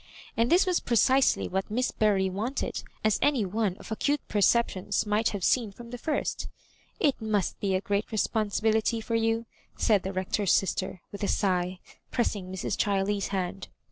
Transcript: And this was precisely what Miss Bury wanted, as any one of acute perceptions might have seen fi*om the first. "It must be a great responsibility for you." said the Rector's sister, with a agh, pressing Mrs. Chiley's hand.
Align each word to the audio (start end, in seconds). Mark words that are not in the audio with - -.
And 0.35 0.49
this 0.49 0.65
was 0.65 0.79
precisely 0.79 1.47
what 1.47 1.69
Miss 1.69 1.91
Bury 1.91 2.27
wanted, 2.27 2.81
as 3.05 3.19
any 3.21 3.45
one 3.45 3.77
of 3.77 3.91
acute 3.91 4.19
perceptions 4.27 5.05
might 5.05 5.29
have 5.29 5.43
seen 5.43 5.71
fi*om 5.71 5.91
the 5.91 5.99
first. 5.99 6.47
"It 6.99 7.21
must 7.21 7.59
be 7.59 7.75
a 7.75 7.81
great 7.81 8.11
responsibility 8.11 8.99
for 8.99 9.13
you." 9.13 9.45
said 9.77 10.01
the 10.01 10.11
Rector's 10.11 10.53
sister, 10.53 11.01
with 11.11 11.21
a 11.21 11.27
agh, 11.45 11.77
pressing 12.09 12.51
Mrs. 12.51 12.77
Chiley's 12.79 13.27
hand. 13.27 13.67